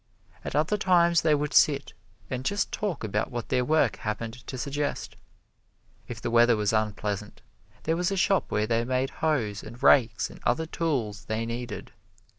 [0.43, 1.93] At other times they would sit
[2.27, 5.15] and just talk about what their work happened to suggest.
[6.07, 7.43] If the weather was unpleasant,
[7.83, 11.91] there was a shop where they made hoes and rakes and other tools they needed.